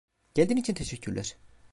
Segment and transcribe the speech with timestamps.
[0.35, 1.37] Geldiğin için teşekkürler.